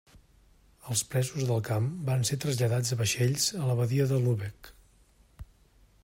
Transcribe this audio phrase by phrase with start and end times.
[0.93, 4.71] Els presos del camp van ser traslladats a vaixells a la badia de Lübeck.